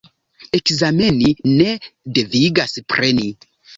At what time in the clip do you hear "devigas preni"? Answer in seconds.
2.19-3.29